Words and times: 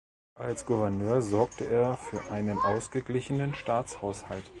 Als 0.33 0.65
Gouverneur 0.65 1.21
sorgte 1.21 1.65
er 1.69 1.95
für 1.95 2.31
einen 2.31 2.57
ausgeglichenen 2.57 3.53
Staatshaushalt. 3.53 4.49